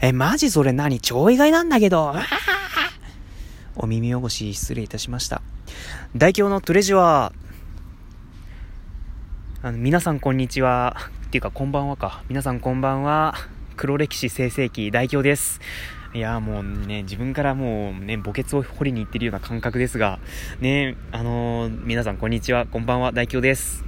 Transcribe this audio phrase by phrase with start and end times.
[0.00, 2.14] え、マジそれ何超意外なんだけど。
[3.76, 5.42] お耳汚し失礼いたしました。
[6.16, 7.32] 大京のトレジュア
[9.62, 10.96] あの、皆さんこんにちは。
[11.26, 12.22] っていうかこんばんはか。
[12.28, 13.34] 皆さんこんばんは。
[13.76, 15.60] 黒歴史生成期大京です。
[16.14, 20.18] いやもうね、自分からもうね、墓穴を掘りに行ってるような感覚ですが、
[20.60, 23.84] ね、あのー、皆さんこんにちは、こんばんは、大京です。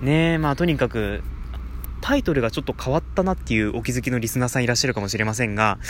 [0.00, 1.22] ねまあとにかく、
[2.06, 5.80] タイトルがちょっと変わったなっていうお気づきのリスナーさんいらっしゃるかもしれませんが、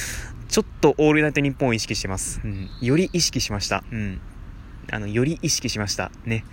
[0.49, 2.41] ちょっとオールナイトニッポンを意識してます。
[2.43, 2.71] うん。
[2.81, 3.85] より意識しました。
[3.93, 4.19] うん。
[4.91, 6.11] あの、より意識しました。
[6.25, 6.47] ね。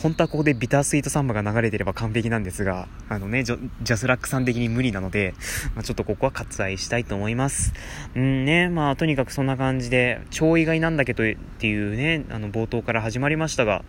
[0.00, 5.34] 本当はここでビタースイートサンバが流れてれば完璧なんですが、あのね、ジャスラックさん的に無理なので、
[5.74, 7.72] まあ、ちょっとここは割愛したいと思います。
[8.14, 13.84] うんね、まあとにかくそんな感じで、超意外なんだけどっていうね、あの冒頭から始まりましたが、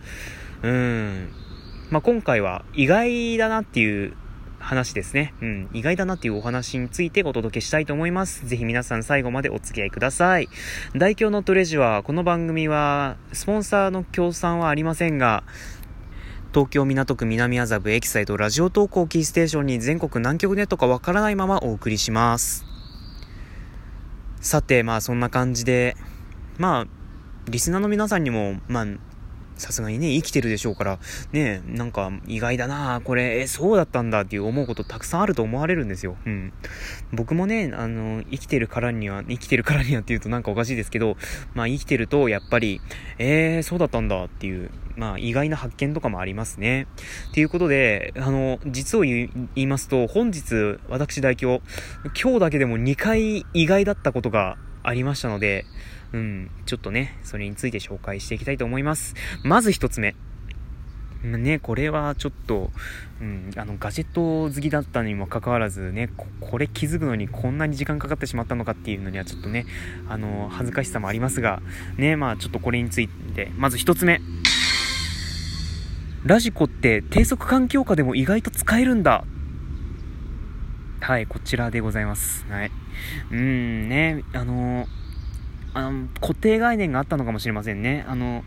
[0.64, 1.28] うん、
[1.90, 4.16] まあ今回は意外だなっていう
[4.70, 5.34] 話ですね。
[5.42, 5.68] うん。
[5.72, 8.46] 意外だなっていうお話についてお届けしたいと思います。
[8.46, 10.48] ぜひ皆さん最後までお付き合いください。
[10.94, 15.42] 大京のトレジュアこの番組は、スポンサーの協賛はありませんが、
[16.54, 22.64] 東京港区南麻布エキサイトラジオ投稿キーステーションに全国南極ネットかわからないままお送りします。
[24.40, 25.96] さて、まあそんな感じで、
[26.58, 26.86] まあ、
[27.48, 28.86] リスナーの皆さんにも、まあ、
[29.60, 30.98] さすがにね、生きてるでしょうから、
[31.32, 36.16] ね、なんか意外だなこれ、え、そうだったんだっていう思うことたくさんあると思われるんですよ。
[36.26, 36.52] うん。
[37.12, 41.16] 僕もね、あの、生きてるからには、生きてるからにはっていうとなんかおかしいですけど、
[41.54, 42.80] まあ生きてるとやっぱり、
[43.18, 46.86] えー、そうだったんだっていう、まあ意外な発見とかもありますね。
[47.30, 51.62] っていうことで、あの、実を言いますと、本日、私代表、
[52.20, 55.66] 今日だけでも2回意外だったことがありましたので、
[56.12, 59.14] うん、ちょっとね、それについて紹介していきたいと思います。
[59.42, 60.14] まず一つ目。
[61.22, 62.70] ね、これはちょっと、
[63.20, 69.66] うん、あの、ガジェット好きだったにもかかわらずねこ、これ気づくのにこんなに時間かかってしまったのかっていうのにはちょっとね、
[70.08, 71.60] あの、恥ずかしさもありますが、
[71.98, 74.20] ね、まあちょっとこれについて、まず一つ目。
[76.24, 79.24] ラジコって低速環境下でも意外と使えるんだ
[81.00, 82.44] はい、こちらでございます。
[82.50, 82.70] はい。
[83.30, 84.86] うん、ね、あの
[85.74, 88.04] あの、固定概念があったのかもしれませんね。
[88.08, 88.44] あの、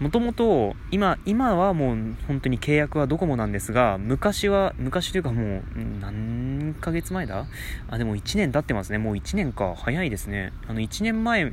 [0.00, 5.62] もともと、今、今はもう本当に契約はドコモなんですが、昔は、昔というかもう、
[6.00, 7.46] 何ヶ月前だ？
[7.88, 8.98] あ、でも1年経ってますね。
[8.98, 9.74] もう1年か。
[9.76, 10.52] 早いですね。
[10.68, 11.52] あの、1年前、1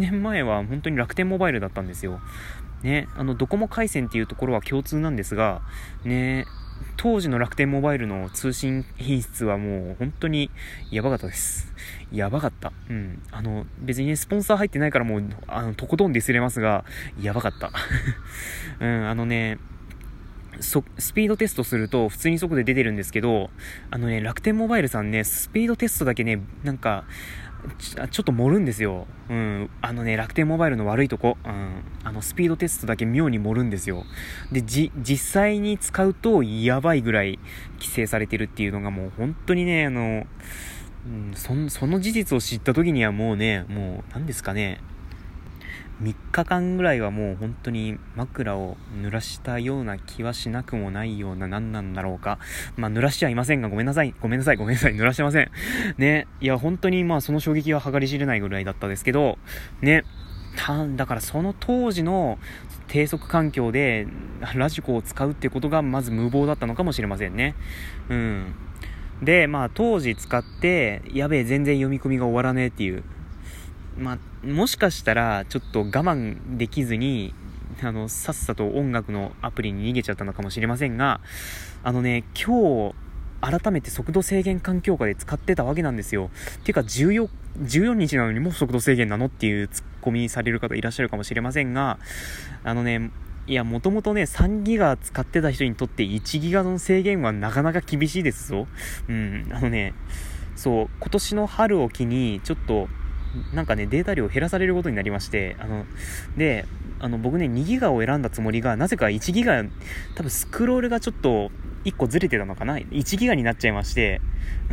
[0.00, 2.20] 年前は本当に楽天モバイルだったんですよ。
[2.82, 5.62] ね、あの、ドコモ回線っていうところは共通なんですが、
[6.04, 6.46] ね、
[6.96, 10.50] 当時の楽天モバイルの通信品質はもう本当に
[10.90, 11.72] やばかったです。
[12.10, 12.72] やばかった。
[12.90, 13.22] うん。
[13.30, 16.84] あの、別にね、スポンサー入ってないからもう、あの、とことんディスれますが、
[17.20, 17.70] やばかった。
[18.80, 19.58] うん、あのね、
[20.60, 23.50] そ、スピードテストすると普通に速度出てるんですけど、
[23.90, 27.04] あのね、楽天モバイルさんね、スピードテストだけね、なんか、
[28.10, 29.06] ちょっと盛るんですよ。
[29.28, 29.70] うん。
[29.82, 31.36] あのね、楽天モバイルの悪いとこ。
[31.44, 31.82] うん。
[32.04, 34.04] あの、スピードテストだけ妙に盛るんですよ。
[34.52, 37.38] で、じ、実際に使うとやばいぐらい
[37.74, 40.26] 規制されてるっていうのがもう本当にね、あの、
[41.06, 44.80] うん、そその事実を知った時にはもうね、もう、何ですかね、
[46.02, 52.38] 3日間ぐらいはもう本当に枕を濡らしたような気はしなくもないような何なんだろうか。
[52.76, 54.14] まあ濡らしちゃいませんが、ごめんなさい。
[54.20, 54.94] ごめんなさい、ごめんなさい。
[54.94, 55.50] 濡らしてません。
[55.98, 56.26] ね。
[56.40, 59.38] いや、本当にまあその衝撃は計り知れないぐらいだったですけど、
[59.82, 60.04] ね。
[60.56, 62.38] たん、だからその当時の
[62.88, 64.06] 低速環境で
[64.54, 67.54] ラジコを使うってことがまず無謀だったのかもしれませんね。
[68.08, 68.54] うん。
[69.22, 73.02] で、まあ当時使って、やべえ、全然読み込みが終わらねえっていう。
[73.96, 77.34] まあ、もしかしたら、ちょっと我慢できずに、
[77.82, 81.20] あの、さっさと音楽のアプリに逃げちゃったのかもしれませんが、
[81.82, 82.94] あのね、今日、
[83.40, 86.30] 改めて速度制限環境下で使ってたわけなんですよ。
[86.64, 87.28] ていうか、14、
[87.60, 91.98] 14日なのにもう速度制限なのっていうツッコミされる方いらっしゃるかもしれませんが、
[92.64, 93.10] あのね、
[93.46, 98.66] いや、もともとね、3ギガ使ってた人にとって1ギガの制限はなかなか厳しいですぞ。
[99.08, 99.94] うん、あのね、
[100.54, 102.88] そう、今年の春を機に、ちょっと、
[103.52, 105.84] なんかね、データ量減らされることになりまして、あの、
[106.36, 106.66] で、
[107.00, 109.62] あの、僕ね、2ギガを選んだつもりが、なぜか1ギガ、
[110.14, 111.50] 多分スクロールがちょっと、
[111.84, 114.20] 1個ずれてたのかな ?1 ギガになっちゃいまして、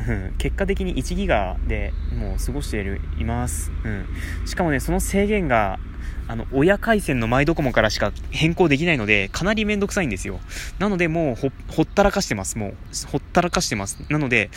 [0.08, 3.72] うん、結果的に1ギガでもう過ごしています。
[3.84, 4.08] うん。
[4.48, 5.80] しかもね、その制限が、
[6.28, 10.40] あの、親回線のマイドコモからしか変更できないので、かなりめんどくさいんですよ。
[10.80, 12.58] なので、もうほ、ほったらかしてます。
[12.58, 12.74] もう、
[13.08, 14.00] ほったらかしてます。
[14.10, 14.50] なので、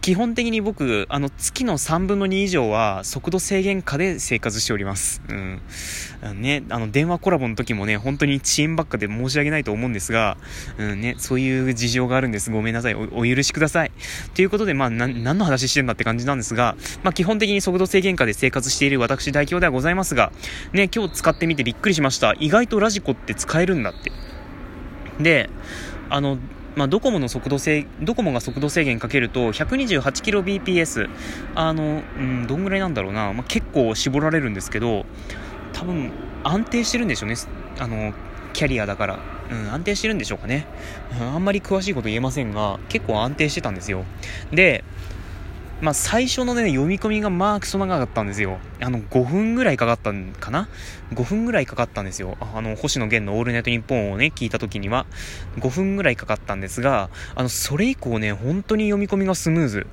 [0.00, 5.20] 基本的に僕、あの、月の3分の2以上は、速度制限下で生活しております。
[5.28, 5.60] うん。
[6.20, 10.36] あのね、あの、電話コラボの時もね、本当に遅延ばっかで申し訳ないと思うんですが、
[10.78, 12.50] うんね、そういう事情があるんです。
[12.50, 12.94] ごめんなさい。
[12.94, 13.92] お許しください。
[14.34, 20.32] ということで、まあ、何の話してんだって感じなんですが、まあ、基本的に速度制限下で生活している私代表ではございますが、
[20.72, 22.34] ね、今日使ってみてびっくりしました。
[22.38, 24.12] 意外とラジコって使えるんだって。
[25.22, 25.50] で、
[26.10, 26.38] あの、
[26.76, 31.08] まあ、ドコモの速度制、ドコモが速度制限かけると 128kbps、
[31.54, 35.04] あの、うん、どんぐらいなんだろうな、まあ、結構絞られるんですけど、
[35.72, 36.12] 多分
[36.44, 37.36] 安定してるんでしょうね。
[37.78, 38.12] あの、
[38.52, 39.18] キャリアだから。
[39.50, 40.66] うん、安定してるんでしょうかね。
[41.20, 44.04] あんまり詳しいこと言えませんが、結構安定してたんですよ。
[44.52, 44.84] で、
[45.80, 48.58] まあ、最初のね、読み込みがまあクソ長かったんですよ。
[48.80, 50.68] あの、5分ぐらいかかったんかな
[51.12, 52.36] ?5 分ぐらいかかったんですよ。
[52.40, 55.06] あの、星野源のオールナイトニッポンをね、聞いた時には、
[55.58, 59.86] 5分ぐらいかかったんですが、あの、それ以降ね、本当に読み込みがスムーズ。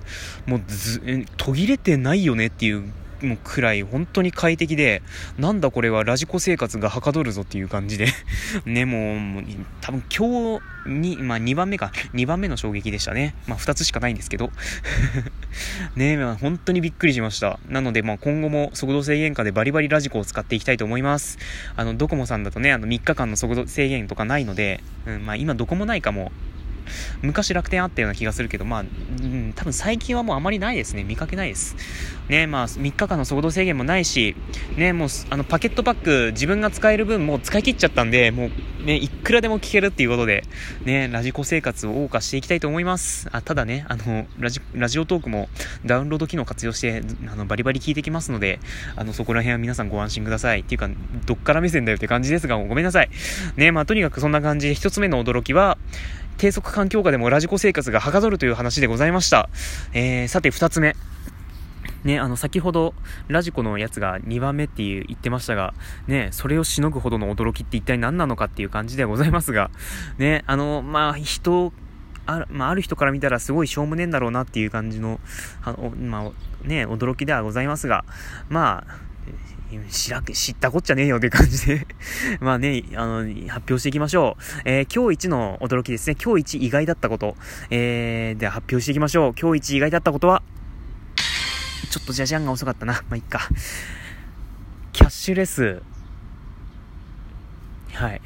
[0.48, 2.92] もうず、途切れてないよねっていう
[3.26, 5.02] もくらい本当に快適で、
[5.38, 8.08] なんだこれはラジコ生活がはかどるぞっていう感じで
[8.66, 9.44] ね、もう、もう
[9.82, 13.36] 多分今日に、まあ2番目か、2番目の衝撃でしたね。
[13.48, 14.52] まあ2つしかないんですけど
[15.96, 17.60] ね、まあ本当にびっくりしました。
[17.68, 21.38] なので、まあ今後も速度制限下でバリバリラジコを使っていきたいと思います。
[21.76, 26.32] あの、ドコモさんだとね、あの3日間の速度制限とかないので、うん、まあ今どこもないかも
[27.22, 28.84] 昔楽天あったような気がするけど、まあ、う
[29.26, 31.04] ん、多分最近はもうあまりないですね。
[31.04, 31.76] 見かけないです。
[32.30, 34.36] ね、まあ、3日間の速度制限もないし、
[34.78, 40.44] ね、もう、あの、パケットパック、自分が使える分もう使い切っちゃったんで、もう、ね、いくらでも聞けるっていうことで、
[40.84, 43.28] ね、ラジコ生活を謳歌していきたいと思います。
[43.32, 45.50] あ、ただね、あの、ラジ、ラジオトークも
[45.86, 48.60] ダウンロード機能活用して、あの、バリバリ聞いてきますので、
[48.96, 50.62] あの、そこら辺は皆さんご安心ください。
[50.62, 50.90] っていうか、
[51.26, 53.10] どっから目線だよって感じですが、ごめんなさい。
[53.56, 55.78] ね、まあ、とにかくそんな感じで、一つ目の驚きは、
[56.38, 59.50] 低速環境下でもラジコ生活がはかどるという話でございました。
[59.94, 60.96] えー、さて二つ目。
[62.04, 62.94] ね、あの、先ほど、
[63.28, 65.74] ラジコのやつが2番目っていう言ってましたが、
[66.08, 69.72] ね、それをしのぐほどの驚きって一体何なのかっていう感じではございますが、
[70.20, 71.74] ね、あの、まあ、人、
[72.28, 75.20] あ,、まあ、ある人から見たらすごいしょうもねえんだろうなっていう感じの、
[75.64, 78.06] あのまあ、ね、驚きではございますが、
[78.50, 78.98] まあ、
[79.90, 81.88] 知ら、知ったこっちゃねえよって感じで
[82.40, 84.62] まあね、あの、発表していきましょう。
[84.66, 86.16] えー、今日一の驚きですね。
[86.24, 87.36] 今日一意外だったこと。
[87.70, 89.34] えー、では発表していきましょう。
[89.40, 90.44] 今日一意外だったことは、
[91.90, 92.94] ちょっとじゃじゃんが遅かったな。
[92.94, 93.50] まあ、いっか。
[94.94, 95.82] キャッシュレス
[97.96, 98.22] はい。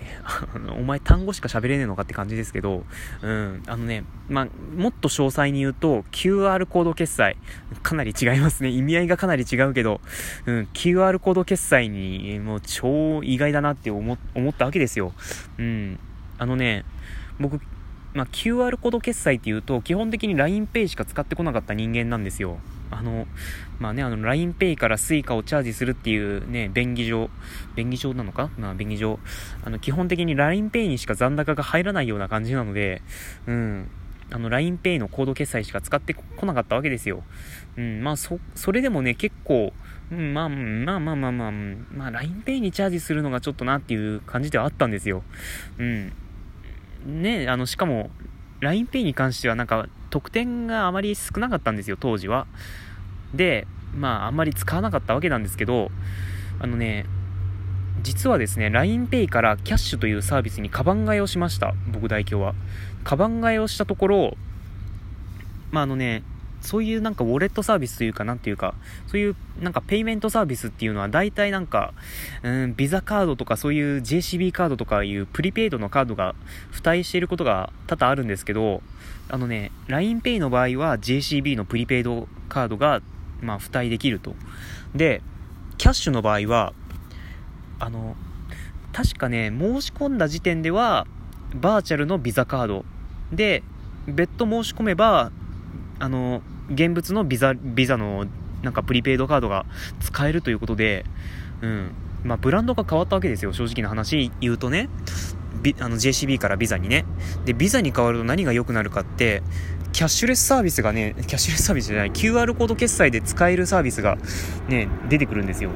[0.79, 2.85] お前単語しか喋れねえのかって感じですけど、
[3.21, 3.63] うん。
[3.67, 7.37] あのね、まあ、もっと詳細に言うと、QR コード決済。
[7.83, 8.69] かなり違いますね。
[8.69, 10.01] 意味合いがかなり違うけど、
[10.47, 10.67] うん。
[10.73, 15.13] QR コード決済に、もう超意外だなって思思ったわけですよ。
[15.59, 15.99] うん。
[16.39, 16.83] あのね、
[17.39, 17.61] 僕、
[18.15, 22.57] まあ、QR コード決済っていうと、基本的に LINEPay しか使ってこなかった人間なんですよ。
[22.91, 23.27] あの、
[23.79, 27.29] まあね、あの、LINEPay から Suica をチャージするっていうね、便宜上、
[27.75, 28.49] 便宜上なのか？
[28.57, 29.19] まあ、便宜上。
[29.63, 33.01] あの、基本的に LINEPay にしか残高が入らないような感じなので、
[33.47, 33.89] うん。
[34.31, 37.23] あの、LINEPay のコード決済しか使ってこなかったわけですよ。
[37.77, 39.73] うん、まあ、そ、それでもね、結構、
[40.11, 45.23] うん、まあ、まあまあまあまあ、まあ、LINEPay にチャージするのがちょっとなっていう感じではあったんですよ。
[45.77, 46.13] うん。
[47.05, 48.11] ね、あの、しかも、
[48.61, 52.47] LINEPay に関してはなんか、得点があまり少なかったんですよ、当時は。
[53.33, 55.91] で、まあ、あんまり使わなかったわけなんですけど、
[56.59, 57.05] あのね、
[58.01, 61.73] 実はですね、LINEPay からキャッシュというサービスにカバン替えをしました。
[61.91, 62.53] 僕代表は。
[63.03, 64.37] カバン替えをしたところ、
[65.71, 66.23] まあ、あのね、
[66.61, 68.75] そういうなんかウォレットサービスというか、なんていうか、
[69.07, 71.93] そういうなんかペイメントサービスっていうのは大体なんか、
[72.43, 76.35] うん、ビザカードとかそういう JCB カードとかいうプリペイドのカードが
[76.71, 78.81] 付帯していることが多々あるんですけど、
[79.29, 83.01] あのね、LINEPay の場合は JCB のプリペイドカードが
[83.41, 84.35] まあ、付帯できると。
[84.95, 85.21] で、
[85.77, 86.73] キャッシュの場合は、
[87.79, 88.15] あの、
[88.91, 91.07] 確かね、申し込んだ時点では、
[91.55, 92.85] バーチャルのビザカード
[93.31, 93.63] で、
[94.07, 95.31] 別途申し込めば、
[95.99, 96.41] あの、
[96.71, 98.25] 現物のビザ、ビザの、
[98.63, 99.65] なんかプリペイドカードが
[99.99, 101.05] 使えるということで、
[101.61, 101.91] うん。
[102.23, 104.89] まあ、ブランドが変わったわけですよ、正直な話言うとね。
[105.81, 107.05] あの JCB からビザにね。
[107.45, 109.43] で、ビザに変わると何が良くなるかって、
[109.91, 114.17] キャッシュレスサービスがね、キャッシュレスサービスじゃない、QR コード決済で使えるサービスが
[114.69, 115.71] ね、出てくるんですよ。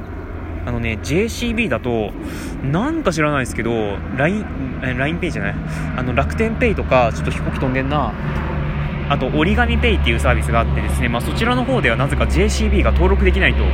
[0.66, 2.12] あのね、JCB だと、
[2.62, 4.44] なんか知らないですけど、LINE、
[4.80, 5.54] LINEPay じゃない？
[5.98, 8.14] あの、楽天ペイとか、ちょっと飛行機飛んでんな。
[9.08, 13.64] あと折り紙ペイっていうサービスがあってですね、まあ、そちらの方ではなぜか JCB が登録できないと。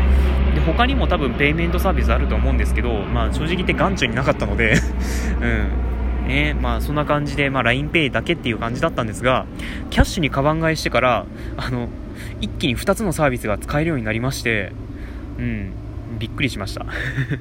[0.55, 4.75] で他にも多分ペイメントサービスあると思うんですけど、まあ、正直言って眼中になかったので
[5.41, 6.27] うん。
[6.27, 9.47] ねまあ、そんな感じで、まあ、LINEPay だけっていう感じだったんですが
[9.89, 11.89] キャッシュにカバン買いしてからあの
[12.41, 14.73] 一気に2つのサービスが使えるようになりまして
[15.39, 15.73] うん。
[16.19, 16.87] びっくりしました。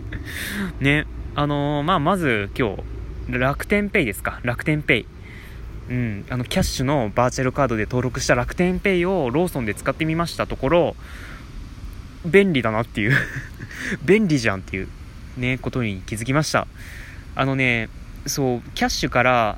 [0.79, 1.05] ね。
[1.36, 2.75] あのー、まあ、まず今
[3.27, 4.39] 日楽天ペイですか。
[4.43, 5.05] 楽天ペイ。
[5.89, 10.96] うん、あのキャッシュのバーチャルカードで登録した楽天ペイをローソンで使ってみましたところ
[12.25, 13.17] 便利だなっていう。
[14.03, 14.88] 便利じゃんっていう
[15.38, 16.67] ねことに気づきました。
[17.36, 17.89] あのね
[18.25, 19.58] そうキャッシュから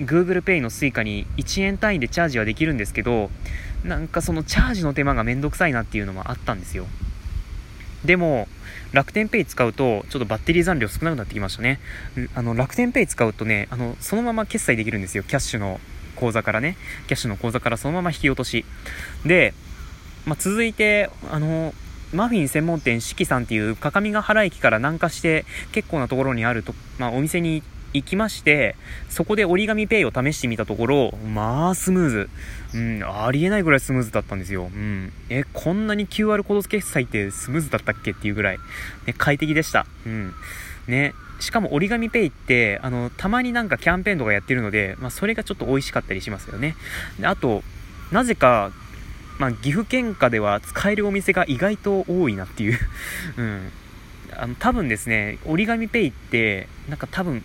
[0.00, 3.30] GooglePay の Suica に1円単位でチャージはできるんですけど
[3.84, 6.86] なんかそのチャージの手間がめんどくさいなっていうのもあったんですよ。
[8.04, 8.48] でも
[8.92, 11.80] 楽天ペイ使うと、ちょっとバッテリー残量少なくなってきましたね。
[12.34, 15.24] あの、楽天ペイ使うとね、あの、そのまま決済できるんですよ。
[15.24, 15.80] キャッシュの
[16.14, 16.76] 口座からね。
[17.08, 18.64] キャッシュの口座からそのまま引き落とし。
[19.26, 19.52] で、
[20.26, 21.74] まあ、続いて、あの、
[22.12, 28.74] マフィン専門店四季さんっていう各務原駅から南下して結構なところにあると、まあ、お店に行きまして、
[29.08, 32.30] そこで折り紙ペイを試してみたところ、まあスムーズ。
[32.74, 34.64] うん、ありえないぐらいスムーズだったんですよ。
[34.64, 35.12] うん。
[35.30, 38.58] え、こんなに QR コード決済ってスムーズだったっけっていうぐらい、
[39.06, 39.86] ね、快適でした。
[40.04, 40.34] うん。
[40.88, 41.14] ね。
[41.38, 46.74] しかも折り紙ペイって、あの、たまになんかキャンペーンとかやってるので、まあそれがちょっと美味しかったりしますよね。
[47.20, 47.62] であと、
[48.10, 48.72] なぜか、
[49.38, 52.78] まあ、岐阜県下では使えるお店が意外と多いなっていう
[53.36, 53.70] うん。
[54.36, 57.42] あの、多分ですね、折り紙ペイって、なんか多分、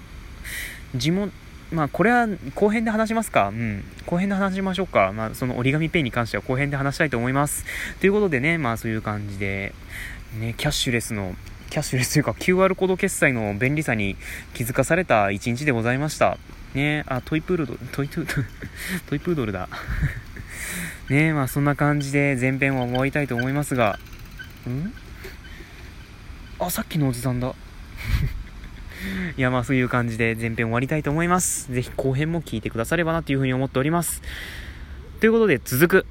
[0.95, 1.31] 地元、
[1.71, 3.49] まあこれは後編で話しますか。
[3.49, 3.83] うん。
[4.05, 5.11] 後編で話しましょうか。
[5.13, 7.65] まあその折り紙ペイに関しては後編で話したいと思います。
[7.99, 9.73] ということでね、まあそういう感じで、
[10.39, 11.35] ね、キャッシュレスの、
[11.69, 14.15] キャッシュレスというか QR コード決済の便利さに
[14.53, 16.37] 気づかされた一日でございました。
[16.73, 18.25] ね、あ、トイプードル、トイトイ、
[19.07, 19.69] トイプードルだ。
[21.09, 23.97] ねまあそんな感じで前編は終わりたいと思いますが、
[24.67, 24.93] ん？
[26.59, 27.53] あ、さっきのおじさんだ。
[29.37, 31.71] いや、まあそういう感じで前編終わりたいと思います。
[31.71, 34.21] ぜひ後編も聞いてくださればなというふうに思っております。
[35.19, 36.05] ということで続く。